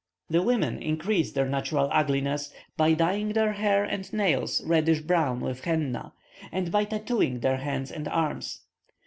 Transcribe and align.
The 0.31 0.41
women 0.41 0.81
increase 0.81 1.31
their 1.31 1.47
natural 1.47 1.87
ugliness, 1.91 2.51
by 2.75 2.95
dyeing 2.95 3.33
their 3.33 3.51
hair 3.51 3.83
and 3.83 4.11
nails 4.11 4.65
reddish 4.65 5.01
brown 5.01 5.41
with 5.41 5.63
henna, 5.63 6.13
and 6.51 6.71
by 6.71 6.85
tattooing 6.85 7.41
their 7.41 7.57
hands 7.57 7.91
and 7.91 8.07
arms. 8.07 8.61